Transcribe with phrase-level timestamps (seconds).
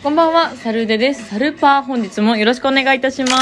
[0.00, 1.26] こんばんは、サルデです。
[1.26, 3.34] サルパー本日もよろしくお願いいたします。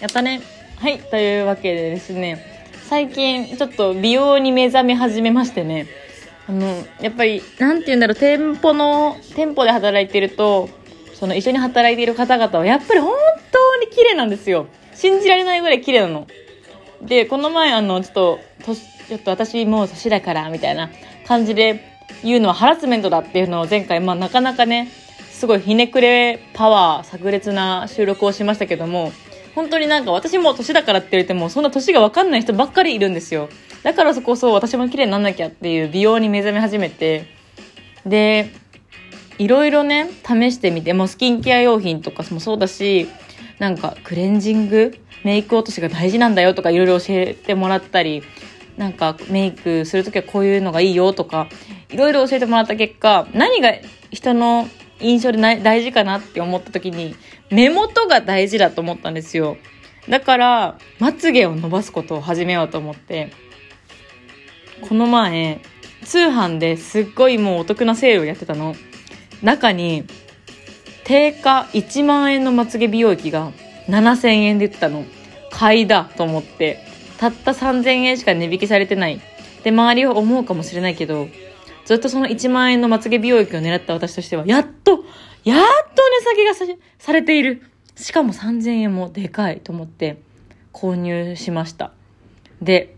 [0.00, 0.40] やったね。
[0.76, 2.42] はい、というわけでですね、
[2.88, 5.86] 最近ちょっと美容に目覚め始めましてね、
[6.48, 10.70] あの、やっぱり、なんて言うんだろう、店舗の、店舗で働いてると、
[11.12, 13.14] その一緒に働いている方々はやっぱり本
[13.52, 14.68] 当に綺麗なんですよ。
[14.94, 16.26] 信じられないぐらい綺麗なの。
[17.02, 20.88] で、この前あの、ちょっと、とちょっと私もう年だから、みたいな
[21.26, 24.90] 感じで言うのはハラスメントだっていうのを前回、まあなかなかね、
[25.30, 29.12] すごいひねくれパワー、炸裂な収録をしましたけども、
[29.54, 33.48] 本当になんか私も年だからって言っても、そんな年がわかんない人ばっかりいるんですよ。
[33.82, 37.26] だからそこそ私も綺麗になんなきゃっていう美容に目覚め始めて、
[38.04, 38.50] で、
[39.38, 43.08] いろいろね、試してみて、もうスキンケア用品とかもそうだし、
[43.58, 48.22] なんかクレンジングメイク落としが大事なんだよとかいろいろ教えてもらったり、
[48.76, 51.48] なんかメイクするときはこういうのがいいよとか、
[51.96, 53.72] いろいろ教えてもらった結果、何が
[54.10, 54.68] 人の
[55.00, 57.16] 印象で大事かなって思った時に、
[57.50, 59.56] 目元が大事だと思ったんですよ。
[60.06, 63.32] だから、まつげを伸ばすことを始めようと思って、
[64.86, 65.62] この前、
[66.04, 68.76] 通販ですっごいもうお得なセールをやってたの。
[69.42, 70.04] 中に、
[71.04, 73.52] 定価1万円のまつげ美容液が
[73.88, 75.06] 7000円で売ってたの。
[75.50, 76.78] 買いだと思って、
[77.16, 79.18] たった3000円しか値引きされてない。
[79.64, 81.28] で、周りは思うかもしれないけど、
[81.86, 85.04] ずっとその1万円のまつげ美容液を狙った私としては、やっと、
[85.44, 85.58] やっ
[85.94, 87.62] と値下げがされている。
[87.94, 90.18] しかも3000円もでかいと思って
[90.72, 91.92] 購入しました。
[92.60, 92.96] で、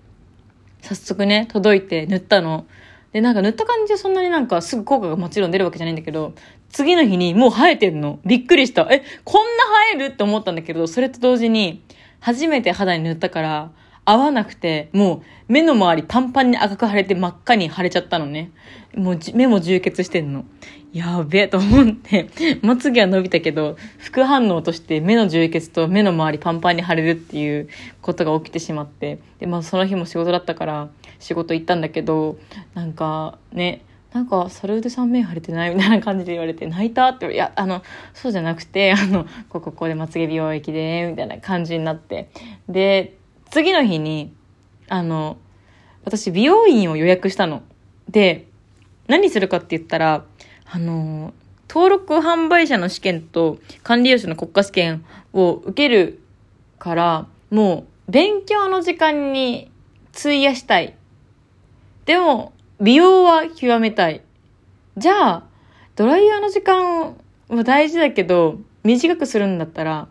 [0.80, 2.66] 早速ね、届いて塗ったの。
[3.12, 6.32] で、なんか塗った感じはそんなになんかすぐ効果がもちろん出るわけじゃないんだけど、
[6.70, 8.20] 次の日にもう生えてんの。
[8.24, 8.88] びっくりした。
[8.90, 10.12] え、こんな生える？
[10.14, 11.82] って思ったんだけど、それと同時に、
[12.20, 13.70] 初めて肌に塗ったから、
[14.10, 18.50] 合わなくて、もう目の周りパンパンに赤く腫れて真っ赤に腫れちゃったのね。
[18.94, 20.44] もう目も充血してんの。
[20.92, 22.28] やべえと思って、
[22.62, 27.68] まつげは伸びたけど、副反応として目の充血と目の周りパンパンに腫れるっていう
[28.00, 30.88] ことが起きてしまって、で、まあその日も仕事だったから
[31.18, 32.38] 仕事行ったんだけど、
[32.74, 33.82] なんかね、
[34.14, 35.74] なんか、サルーデさん目腫れてない？
[35.74, 37.82] みたいな感じで言われて、泣いたって、いや、あの、
[38.14, 42.30] そうじゃなくて、あの、ここ、ここでまつげ美容液で、みたいな感じになって。
[42.70, 43.17] で、
[43.50, 44.32] 次の日に、
[44.88, 45.36] あの、
[46.04, 47.62] 私美容院を予約したの。
[48.08, 48.46] で、
[49.06, 50.24] 何するかって言ったら、
[50.64, 51.32] あの、
[51.68, 56.20] 登録販売者の試験と管理栄養士の国家試験を受ける
[56.78, 59.70] から、もう勉強の時間に
[60.16, 60.94] 費やしたい。
[62.06, 64.22] でも、美容は極めたい。
[64.96, 65.44] じゃあ、
[65.94, 67.16] ドライヤーの時間
[67.48, 70.08] は大事だけど、短くするんだったら、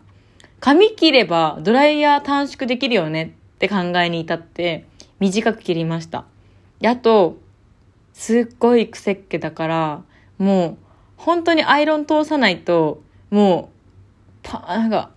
[0.60, 4.86] 髪切ればドライヤー短縮できるよねって考えに至って
[5.20, 6.24] 短く切りました。
[6.80, 7.36] で、あと、
[8.12, 10.02] すっごい癖っ気だから、
[10.38, 10.76] もう
[11.16, 13.70] 本当にアイロン通さないと、も
[14.42, 15.10] う、パ、なんか、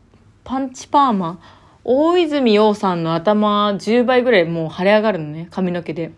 [0.43, 1.39] パンチパーマ
[1.83, 6.11] 大泉洋さんの頭10倍ぐらいもう腫れ上がるのね、髪の毛で。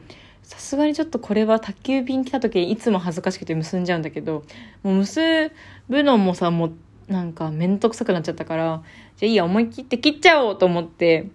[0.43, 4.43] さすがにちょっとこれは宅急便来た時いつも恥ずかしくて結んじゃうんだけど、
[4.83, 5.51] もう結
[5.87, 6.73] ぶのもさ、もう
[7.07, 8.83] なんかめんどくさくなっちゃったから、
[9.17, 11.27] じゃあいいや、思い切って切っちゃおうと思って、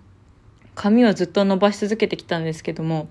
[0.74, 3.08] 髪はずっと伸ばし続けてきたんですけども、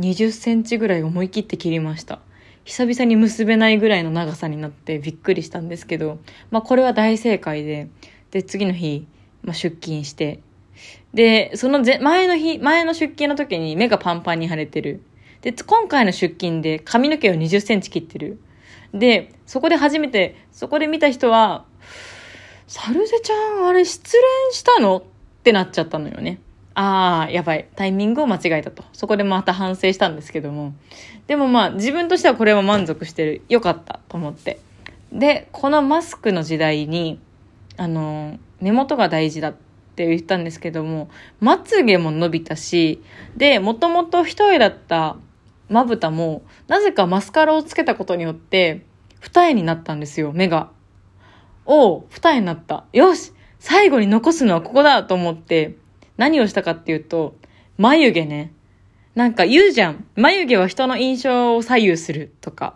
[0.00, 2.20] 20センチぐらい思い切って切りました。
[2.64, 6.18] 久々に結べないぐらいの長さになってびっくりしたんですけど、
[6.50, 7.88] まあこれは大正解で、
[8.30, 9.06] で、次の日、
[9.42, 10.40] まあ、出勤して、
[11.12, 15.02] で、その前の日、前の出勤の時に目がパンパンに腫れてる。
[15.42, 18.38] で、今回の出勤で髪の毛を20センチ切ってる。
[18.92, 21.64] で、そこで初めて、そこで見た人は、
[22.66, 24.16] サルゼちゃん、あれ失
[24.48, 24.98] 恋したの？
[24.98, 25.02] っ
[25.42, 26.40] てなっちゃったのよね。
[26.74, 27.68] ああ、やばい。
[27.76, 28.84] タイミングを間違えたと。
[28.92, 30.72] そこでまた反省したんですけども。
[31.26, 33.42] でもまあ、自分としてはこれは満足してる。
[33.48, 34.58] よかったと思って。
[35.12, 37.20] で、このマスクの時代に、
[37.76, 39.54] あの、根元が大事だっ
[39.96, 41.10] て言ったんですけども、
[41.40, 43.02] まつげも伸びたし、
[43.36, 45.16] で、もともと一重だった
[45.72, 48.84] まぶたも、なぜかマスカラをつけたことによって、
[49.20, 50.70] 二重になったんですよ、目が。
[51.64, 52.84] おう、二重になった。
[52.92, 55.76] よし最後に残すのはここだと思って、
[56.16, 57.36] 何をしたかっていうと、
[57.78, 58.52] 眉毛ね。
[59.14, 60.04] なんか言うじゃん。
[60.14, 62.74] 眉毛は人の印象を左右するとか。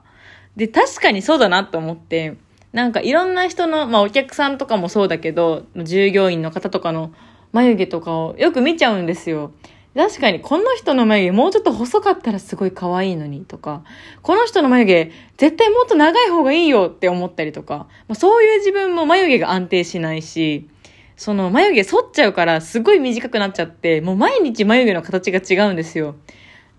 [0.57, 2.37] で、確かにそうだなと思って、
[2.73, 7.13] なんかいろんな人の、まあお客さんとかもそうだけど、従業員の方とかの
[7.53, 9.53] 眉毛とかをよく見ちゃうんですよ。
[9.97, 13.83] 確かにこの人の眉毛もうちょっと細かったらすごい可愛いのにとか、
[14.21, 20.69] この人の眉毛絶対もっと長い方がいいよって思ったりとか、まあ、そういう自分も眉毛が安定しないし、
[21.17, 26.15] その眉毛剃っちゃうからすごい短くなっちゃって、もう毎日眉毛の形が違うんですよ。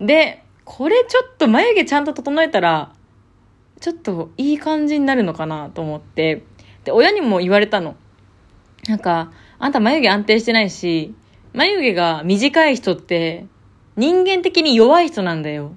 [0.00, 2.92] で、これちょっと眉毛ちゃんと整えたら、
[3.80, 6.44] ちょっといい感じになるのかなと思って、
[6.84, 7.96] で、親にも言われたの。
[8.86, 11.14] なんか、あんた眉毛安定してないし、
[11.52, 13.46] 眉毛が短い人って、
[13.96, 15.72] 人間的に弱い人なんだよ。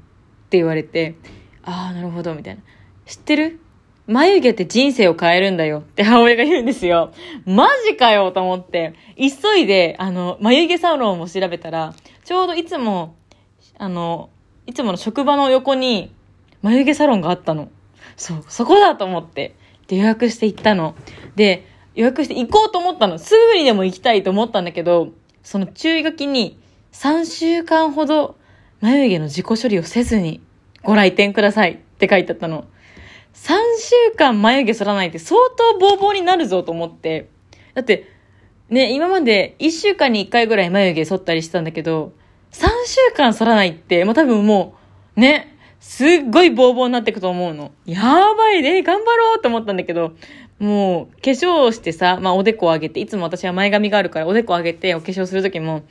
[0.45, 1.15] って言われて、
[1.63, 2.61] ああ、なるほど、みたいな。
[3.05, 3.59] 知ってる？
[4.07, 7.13] 眉毛って人生を変えるんだよって母親が言うんですよ。
[7.45, 11.93] マジかよと思って、急いで、あの、眉毛サロンを調べたら、
[12.25, 13.15] ちょうどいつも、
[13.77, 14.29] あの、
[14.65, 16.13] いつもの職場の横に
[16.61, 17.69] 眉毛サロンがあったの。
[18.17, 19.55] そう、そこだと思って。
[19.87, 20.95] で、予約して行ったの。
[21.35, 21.65] で、
[21.95, 23.17] 予約して行こうと思ったの。
[23.17, 25.09] すぐにでも行きたいと思ったんだけど、
[25.43, 26.59] その注意書きに、
[26.93, 28.35] 3週間ほど
[28.81, 30.41] 眉毛の自己処理をせずに
[30.83, 32.65] ご来店くださいって書いてあったの。
[33.33, 37.29] 3週間眉毛剃らないって相当ボーボーになるぞと思って。
[37.73, 38.07] だって、
[38.69, 42.13] ね、今まで1週間に1回ぐらい眉毛剃ったりしてたんだけど、
[42.51, 44.75] 3週間剃らないって、もう多分も
[45.15, 47.71] う、ね、すっごいボーボーになっていくと思うの。
[47.85, 48.01] や
[48.35, 50.13] ばいね、頑張ろうと思ったんだけど、
[50.61, 55.81] もう、化粧をしてさ、まあおでこを上げて、いつも私は前髪があるからおでこ上げてお化粧するときも、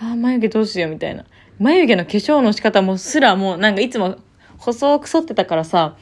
[0.00, 1.24] ああ、眉毛どうしようみたいな。
[1.58, 4.16] 眉毛の化粧の仕方もすらもうなんかいつも
[4.58, 5.96] 細く剃ってたからさ、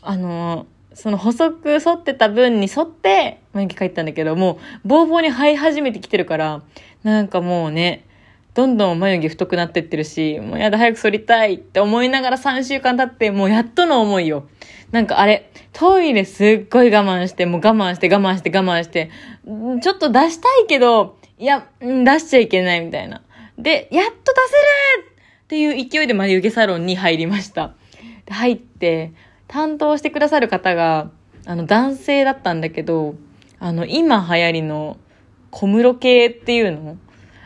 [0.00, 6.62] あのー、その細く剃ってた分に沿って眉毛描いたんだけど、もう、ボーボーに生え始めてきてるから、
[7.02, 8.07] なんかもうね、
[8.54, 14.48] どんどん眉毛太くなってってるし、もうやだ、早く剃りたいって思いながら3週間経って、もうやっとの思いよ。
[14.90, 19.10] なんかあれ、トイレすっごい我慢して、もう我慢して我慢して我慢して、
[19.46, 21.86] ちょっと出したいけど、いや、出
[22.18, 23.22] しちゃいけないみたいな。
[23.58, 27.74] で、やっと出せるっていう勢いで眉毛サロンに入りました。
[28.26, 29.12] で入って、
[29.46, 31.10] 担当してくださる方が、
[31.46, 33.14] あの、男性だったんだけど、
[33.60, 34.96] あの、今流行りの
[35.50, 36.96] 小室系っていうの？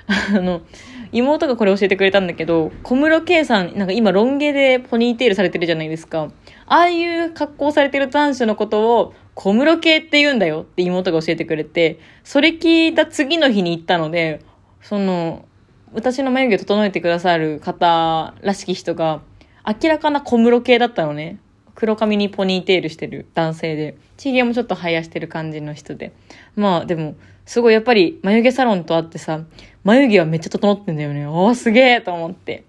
[0.37, 0.63] あの、
[1.13, 6.31] 妹がこれ教えてくれたんだけど、小室圭さん、なんか今ロン毛でポニーテールされてるじゃないですか。
[6.67, 14.41] ああいう格好されてる男子のことを小室系って言うんだよって妹が教えてくれて、それ聞いた次の日に行ったので、
[14.81, 15.45] その、
[15.93, 19.21] 私の眉毛整えてくださる方らしき人が、
[19.67, 21.39] 明らかな小室系だったのね。
[21.75, 26.13] 黒髪にポニーテールしてる男性で、チゲもちょっと生やしてる感じの人で。
[26.55, 27.15] まあでも、
[27.47, 29.41] すごいやっぱり眉毛サロンとあってさ、
[29.85, 31.27] 眉毛はめっちゃ整ってんだよね。
[31.27, 32.65] おーすげえと思って。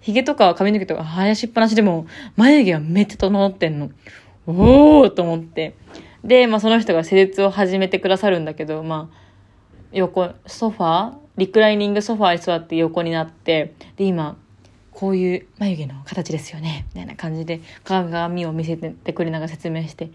[0.00, 2.06] 髭とか髪の毛とか生やしっぱなしでも、
[2.36, 3.90] 眉毛はめっちゃ整ってんの。
[4.46, 5.74] おーと思って。
[6.24, 9.16] で、まあその人が施術を始めてくださるんだけど、まあ、
[9.92, 11.12] 横、ソファー？
[11.36, 14.36] リクライニングソファーに座って横になって、で、今、
[14.98, 16.84] こういう眉毛の形ですよね。
[16.88, 20.10] みたいな感じで鏡を見せてくれながら説明して、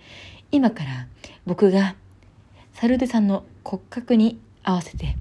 [0.51, 1.07] 今から
[1.45, 1.95] 僕が
[2.73, 5.15] サルデさんの骨格に合わせて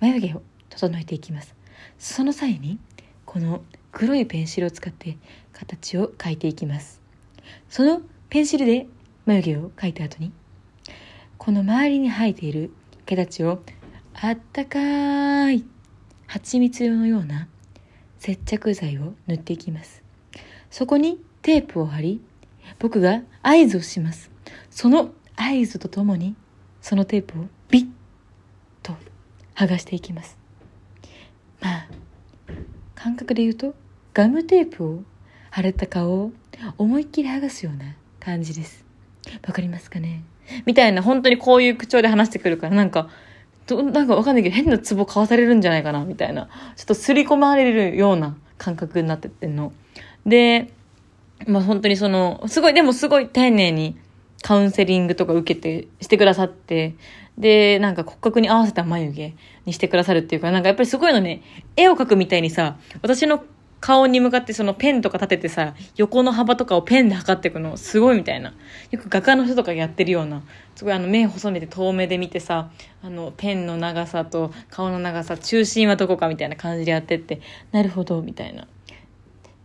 [0.00, 1.54] 眉毛を整えていきます。
[1.98, 2.78] その際に、
[3.24, 5.16] この黒いペンシルを使って
[5.54, 7.00] 形を描いていきます。
[7.70, 8.86] そのペンシルで
[9.24, 10.30] 眉毛を描いた後に、
[11.38, 12.70] この周りに生えている
[13.06, 13.62] 毛立ちを
[14.12, 15.64] あったかい
[16.26, 17.48] 蜂蜜のような
[18.26, 20.02] 接着剤を塗っていきます。
[20.68, 22.20] そこにテープを貼り、
[22.80, 24.32] 僕が合図をします。
[24.68, 26.34] その合図とともに、
[26.80, 27.86] そのテープをビッ
[28.82, 28.96] と
[29.54, 30.36] 剥がしていきます。
[31.60, 31.88] まあ、
[32.96, 33.76] 感覚で言うと、
[34.12, 35.02] ガムテープを
[35.50, 36.32] 貼れた顔を
[36.78, 38.84] 思いっきり剥がすような感じです。
[39.46, 40.24] わかりますかね？
[40.64, 43.08] みたいな、本当にこういう口調で話してくるから、なんか、
[43.66, 46.48] どなんかわかんないけど変なツボ買わされるんじゃないかなみたいな。
[46.76, 49.72] ちょっと刷り込まれるような感覚になってってんの。
[50.24, 50.72] で、
[51.46, 53.96] まあ本当にその、すごい、でもすごい丁寧に
[54.42, 56.94] カウンセリングとか受けて、してくださって、
[57.36, 59.34] で、なんか骨格に合わせた眉毛
[59.66, 61.42] にしてくださるっていうか、なんかやっぱりすごいのね、
[61.76, 63.42] 絵を描くみたいにさ、私の
[63.86, 68.52] 顔に向かってそのペンとか立ててさ、横の幅とかをペンで測っていくの、すごいみたいな。
[68.90, 70.42] よく画家の人とかやってるような、
[70.74, 77.40] すごいあの目細めて遠目で見てさ、あのペンの長さと顔の長さ、中心はどこかみたいな感じでやってって、
[77.70, 78.66] なるほど、みたいな。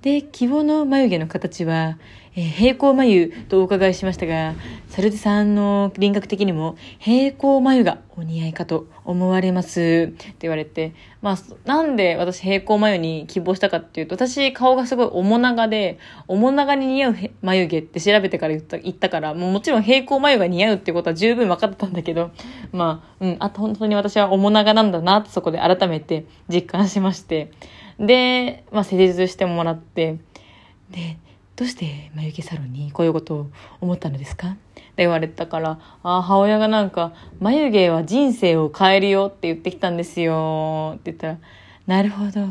[0.04, 1.98] で、希望の眉毛の形は、
[2.36, 4.54] えー、平行眉とお伺いしましたが、
[4.88, 10.12] サルデさんの輪郭的にも平行眉がお似合いかと思われます。
[10.14, 22.32] って言われて、まあ、なんで私平行眉に希望したかっていうと、私顔がすごい面長で、面長に似合う眉毛って調べてから言った言ったから、もうもちろん平行眉が似合うってことは十分分かったんだけど、
[22.72, 27.52] まあ、うん、あと本当に私は面長なんだなってそこで改めて実感しまして、
[28.00, 30.18] で、まあ、施術してもらって、
[30.90, 31.18] で、
[31.56, 34.50] どうして眉毛サロンにこういうことを思ったのですか？
[34.50, 41.38] って言われたから、あ母親がなんか、眉毛は人生を変えるよって言ってきたんですよって言ったら、
[41.86, 42.48] なるほど。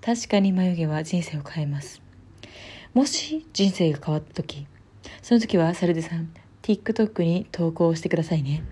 [0.00, 2.02] 確かに眉毛は人生を変えます。
[2.94, 4.66] もし人生が変わった時、
[5.22, 8.64] その時はサルデさん TikTok に投稿してくださいね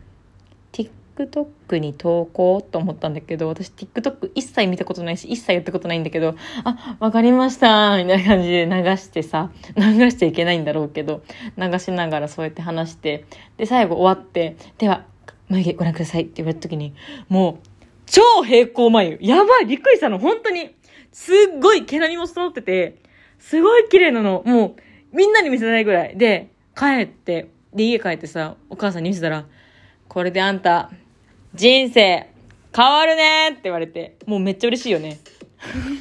[1.16, 11.22] TikTok に投稿と思ったんだけど、私 TikTok 一切見たことないし、一切やったことないんだけど、あ、わかりましたみたいな感じで流してさ、 流しちゃいけないんだろうけど、
[11.56, 13.24] 流しながらそうやって話して、
[13.56, 15.04] で、最後終わって、では、
[15.48, 16.94] 眉毛ご覧くださいって言われた時に、
[17.28, 17.68] もう、
[18.06, 19.18] 超平行眉。
[19.20, 20.74] やばいびっくりしたの本当に。
[21.12, 22.98] すっごい毛並みも揃ってて、
[23.38, 24.42] すごい綺麗なの。
[24.44, 24.76] も
[25.12, 26.16] う、みんなに見せないぐらい。
[26.16, 29.46] で、帰って、で、家帰ってさ、お母さんに見せたら、
[30.08, 30.90] これであんた、
[31.54, 32.28] 人生
[32.74, 35.18] 変わるねって言われて、もうめっちゃ嬉しいよね。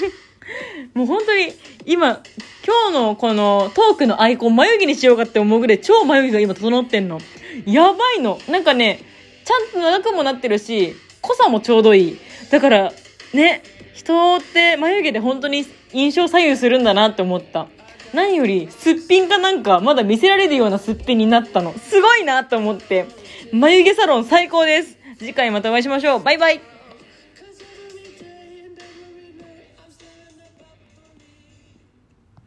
[0.94, 1.54] もう本当に
[1.86, 2.22] 今、
[2.66, 7.20] 今日のこのトークのアイコン眉毛にしようかって思うぐらい超眉毛が今整ってんの。
[7.66, 8.40] やばいの。
[8.48, 9.00] なんかね、
[9.44, 12.18] ちゃんと長くもなってるし、濃さもちょうどいい。
[12.52, 12.94] だから、
[13.34, 13.64] ね、
[13.96, 17.68] 人って眉毛で本当に印象左右するんだなって思った。
[18.14, 21.74] 何より、すっぴんかなんか、まだ見せられるようなすっぴんになったの。
[21.74, 23.06] すごいなと思って。
[23.52, 24.99] 眉毛サロン最高です。
[25.20, 26.24] 次回またお会いしましょう。
[26.24, 26.79] バイバイ。